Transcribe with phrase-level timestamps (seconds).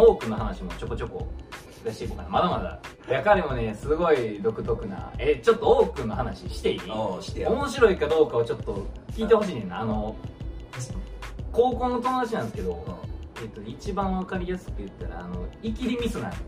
[0.00, 1.26] も多くの話もちょこちょこ
[1.84, 2.28] 出していこうかな。
[2.28, 6.80] まだまだいや彼もねすごい独特なえちょっと多くの話していい？
[6.90, 10.14] おうしてよ面白いかどうかをちょっと聞いてほしいねんなあの
[11.52, 12.98] 高校の友達なんですけど、
[13.42, 16.38] えっと、一番わかりやすく言ったらあのイキリミスなんよ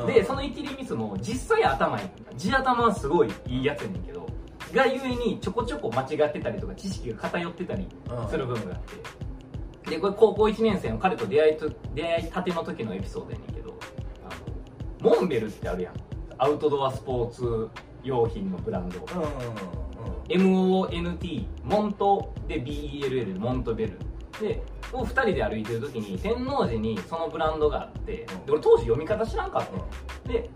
[0.00, 0.06] うん。
[0.12, 4.26] でそのイキリミスも実際頭いい地頭はすごいいいやつやねんけど
[4.72, 8.94] がゆえにちょこちょこ間違ってたりとか知識が偏ってたりうんする部分があって
[9.94, 13.78] でこれ高校1年生の彼と出会いと出会いたての時のエピソードやねんけど
[14.28, 15.94] あのモンベルってあるやん。
[16.36, 17.68] アウトドアスポーツ
[18.02, 18.98] 用品のブランド。
[18.98, 19.28] うんうんうん
[20.26, 23.98] MONT モントで BELL モントベル。
[24.40, 24.62] で
[24.92, 29.68] を2人で歩いてる時に天王寺にそのブランドがあってで俺当時読み方知らんかっ
[30.24, 30.50] たで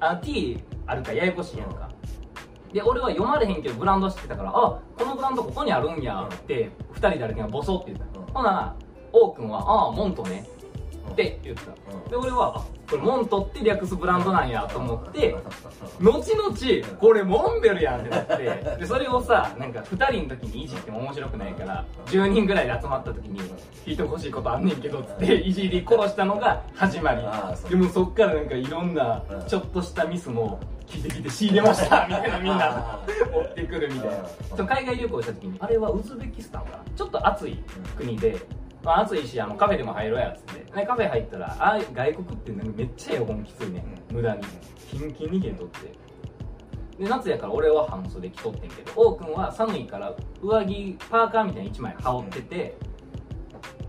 [0.00, 1.88] あ T あるからややこしいやんか。
[2.72, 8.26] で俺は読まれへんけどブランド知ってたからあこのブランドここにあるんやって2人で歩きながらボソって言ったうん。
[8.26, 8.74] ほな
[9.12, 10.46] 王くんは「ああモントね」
[11.12, 11.72] って言ってた。
[11.72, 12.10] うん。
[12.10, 15.34] で俺はあこれモントって略すブランドなんやと思って
[16.00, 18.36] 後々これモンベルやんってなって
[18.78, 23.40] でそれをさなんか2人の時にいじっても面白くないから10人ぐらいで集まった時に
[23.84, 27.22] 聞いてほしいことあんねんけどっつっていじり殺したのが始まり。
[27.68, 29.46] でもそっからなんかいろんなうん。
[29.46, 32.06] ちょっとしたミスも聞いてきて仕入れました。
[32.08, 33.00] みたいなみんな。
[33.32, 34.64] 追ってくるみたいな。
[34.64, 37.62] 海外旅行した時にあれはウズベキスタンかなちょっと暑い
[37.96, 38.36] 国で、
[38.82, 40.40] まあ、暑いしあのカフェでも入ろうやっつ。
[40.40, 44.42] ってでカフェ入ったらあ外国ってなんかめっちゃエアコンきついね、無駄に。
[44.90, 46.06] キンキンに冷えとって。
[46.98, 52.78] で夏やから俺は半袖着とってんけど王くんは寒いから上着パーカーみたいな1枚羽織ってて、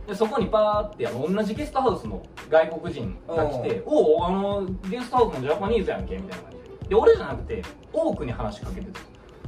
[0.07, 8.99] でそこにパーってあの同じゲストハウスの外国人が来て「おおあのゲストハウスのジャパニーズやんけ」みたいな感じでで俺じゃなくて王くんに話しかけてた。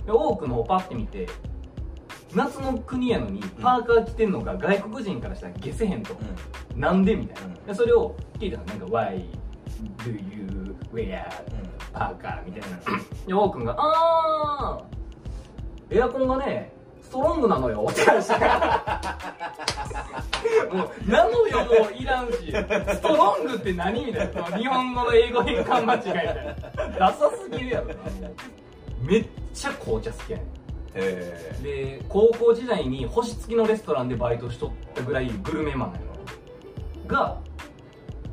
[0.06, 1.28] で王くんの方パッて見て
[2.34, 6.16] 夏の国やのにパーカー着てんのが外国人からしたらゲセへんと、
[6.76, 7.54] なんでみたいな、うん。
[7.66, 9.26] でそれを聞いたらなんか「Why
[9.98, 11.24] do you wear
[11.92, 12.78] パーカー」みたいな。
[13.26, 16.72] で王くんが「あーエアコンがね
[17.02, 19.18] ストロングなのよ」って話したから
[20.72, 24.44] もう「なのよ」もういらんし「ストロングって何?」みたいな。
[24.56, 26.56] 日本語の英語変換間違いみたいな
[26.98, 27.88] ダサすぎるやろ。
[27.88, 27.94] な
[29.02, 30.48] めっちゃ紅茶好きやねん。
[30.96, 36.06] へで高校時代に星付きのレストランでバイトしとったぐらいグルメマンなの
[37.08, 37.42] が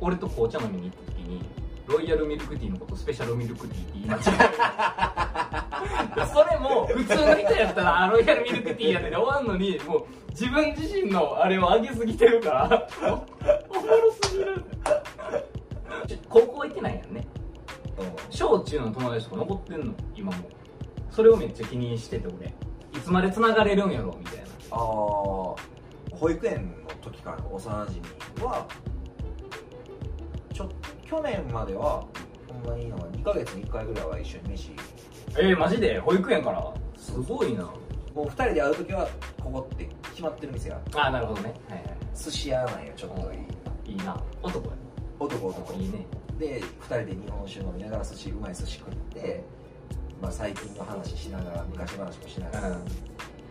[0.01, 1.41] 俺と紅茶飲みに行った時に
[1.87, 6.27] ロイヤルミルクティーのことスペシャルミルクティーって言い間違える。
[6.33, 12.87] それも普通の人やったらあロイヤルミルクティーやって終わんのにもう自分自身のあれを上げすぎてるから
[18.69, 19.93] 中の友達とか残ってんの？
[20.15, 20.49] 今も
[21.09, 22.53] それをめっちゃ気にしてて俺。
[22.93, 24.43] いつまで繋がれるんやろみたいな。
[24.71, 28.01] ああ保育園の時からの幼馴
[28.37, 28.67] 染は
[30.53, 30.69] ちょ
[31.05, 32.03] 去年までは
[32.47, 34.71] ほんまになんか2ヶ月に1回ぐらいは一緒に飯。
[35.37, 35.99] えー、マジで？
[35.99, 36.73] 保育園から？
[36.97, 37.63] すごいな。
[38.15, 39.07] もう2人で会う時は
[39.43, 41.53] ここって決まってる店があなるほどね。
[41.69, 41.85] はいは
[42.15, 43.31] 寿司屋なんよちょっと。
[43.31, 44.19] いいいいいな。
[44.41, 44.73] 男や。
[45.19, 45.73] 男男。
[45.73, 46.05] いいね
[46.37, 49.43] で2人で日本酒飲みながら寿司うまい寿司食って、
[50.21, 52.79] まあ、最近の話しながら昔話もしながら、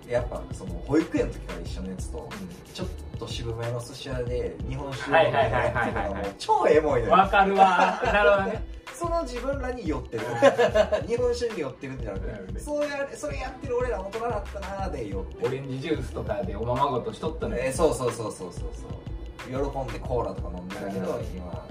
[0.07, 2.29] でやっぱその保育園の時から一緒のやつと
[2.73, 2.89] ちょっ
[3.19, 7.13] と渋めの寿司屋で日本酒を飲みながらやってるのがもう超エモいのよ。
[7.13, 8.01] わかるわ。
[8.05, 8.77] なるほどね。
[8.95, 10.25] その自分らに寄ってる。
[11.07, 19.07] 日本酒に寄ってるんじゃなくてそうやそれやってる俺ら大人だったなーで寄ってオレンジジュースとかでおままごとしとったのよえーそうそうそうそうそうそう。
[19.49, 21.67] 喜んでコーラとか飲んでたけど今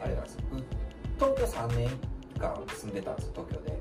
[0.00, 0.40] あれなんですよ。
[1.18, 1.88] 東京3年
[2.38, 3.78] 間住んでたんですよ東京で。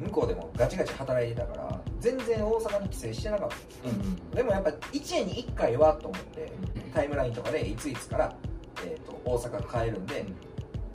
[0.00, 6.52] 向こうでもガチガチ働いてたから全然大阪に帰省してなかったうんうんでもやっぱ1年に1回はと思って
[6.94, 8.36] タイムラインとかでいついつから、
[8.84, 10.24] えー、と大阪帰るんで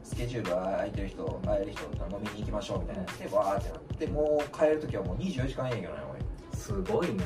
[0.04, 6.58] スケジュールが空いてる人会える人飲みに行きましょうみたいなでわーってなってもう帰る時はもう24時間営業なの俺。
[6.58, 7.26] すごいな。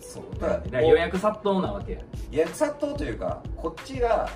[0.00, 0.40] そう。
[0.40, 1.98] だから予約殺到なわけや。
[2.30, 4.30] 予約殺到というかこっちが、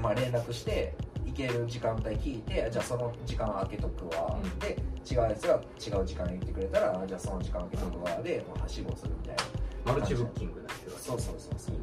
[0.00, 1.05] まあ、連絡して行
[1.36, 4.58] ける時間帯聞いてじゃあその時間空けとくわ、うん。
[4.58, 4.76] で
[5.08, 8.22] 違うやつが違う時間言ってくれたらじゃあその時間空けとくわ。
[8.22, 9.92] で、まあ、はしごするみたいな。
[9.92, 11.76] マルチブッキングだけどそうそうそうそう。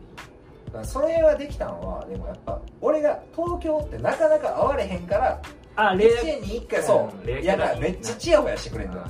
[0.66, 7.32] だからそれはできたのはでもやっぱ俺が東京ってなかなか会われへんから1あ例年に1回そう。
[7.32, 9.04] やだめっちゃチヤホヤしてくれんの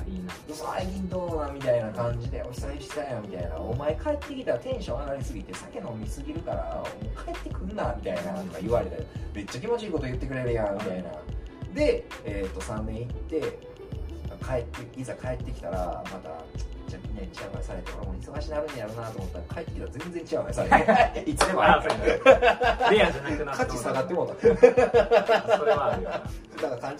[0.50, 11.10] 最近どうなんみたいな感じで「お久々したよ」みたいな「お前帰ってきたらテンション上がりすぎて酒飲みすぎるからもう帰ってくんな」みたいなとか言われてめっちゃ気持ちいいこと言ってくれるやんみたいな。
[11.74, 13.40] で、えー、と3年行って
[14.44, 16.64] 帰っていざ帰ってきたらまた「じ
[16.94, 25.53] ちゃみんなにちやほやされて俺も忙しなるんやろうなと思ったら帰ってきたら全然ちやほやされていつでもあるレアじゃなくなって価値下がってもうた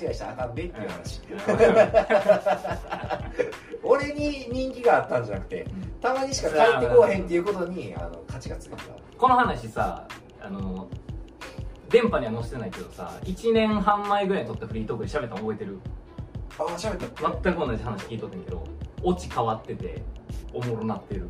[0.09, 1.23] 違いしたらあかんべっていう話。
[3.83, 5.67] 俺に人気があったんじゃなくて
[6.01, 8.77] たまにしか帰ってこうへんっていうことにあの価値がついた
[9.19, 10.09] この話さ
[10.41, 10.89] あの
[11.91, 15.79] 電波には載せてないけどさ1年半前ぐらいに撮ったフリートークで喋ったの覚えてる
[16.59, 18.65] ああ喋った全く同じ話聞いとってんけど
[19.03, 20.03] オチ変わってて
[20.53, 21.29] おもろなってる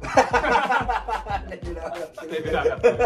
[2.30, 2.98] レベル上がってる